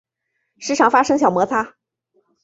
[0.57, 1.75] 时常发生小摩擦